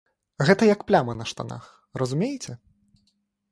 [0.47, 1.69] Гэта як пляма на штанах,
[2.05, 2.59] разумееце?